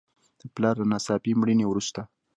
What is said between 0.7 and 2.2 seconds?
له ناڅاپي مړینې وروسته.